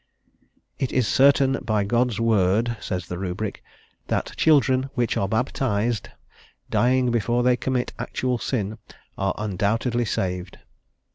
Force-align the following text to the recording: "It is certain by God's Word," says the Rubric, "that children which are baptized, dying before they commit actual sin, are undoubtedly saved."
"It 0.79 0.91
is 0.91 1.07
certain 1.07 1.59
by 1.63 1.83
God's 1.83 2.19
Word," 2.19 2.75
says 2.81 3.05
the 3.05 3.19
Rubric, 3.19 3.61
"that 4.07 4.35
children 4.35 4.89
which 4.95 5.15
are 5.15 5.27
baptized, 5.29 6.09
dying 6.71 7.11
before 7.11 7.43
they 7.43 7.55
commit 7.55 7.93
actual 7.99 8.39
sin, 8.39 8.79
are 9.15 9.35
undoubtedly 9.37 10.05
saved." 10.05 10.57